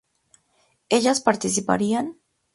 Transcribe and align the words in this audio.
¿ellas 0.97 1.19
partirían? 1.27 2.05